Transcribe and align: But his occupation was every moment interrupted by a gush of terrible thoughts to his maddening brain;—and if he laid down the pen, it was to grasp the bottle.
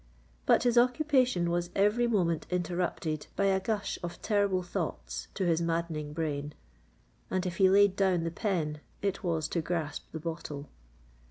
But 0.47 0.63
his 0.63 0.79
occupation 0.79 1.51
was 1.51 1.69
every 1.75 2.07
moment 2.07 2.47
interrupted 2.49 3.27
by 3.35 3.45
a 3.45 3.59
gush 3.59 3.99
of 4.01 4.19
terrible 4.23 4.63
thoughts 4.63 5.27
to 5.35 5.45
his 5.45 5.61
maddening 5.61 6.11
brain;—and 6.11 7.45
if 7.45 7.57
he 7.57 7.69
laid 7.69 7.97
down 7.97 8.23
the 8.23 8.31
pen, 8.31 8.79
it 9.03 9.23
was 9.23 9.47
to 9.49 9.61
grasp 9.61 10.11
the 10.11 10.19
bottle. 10.19 10.69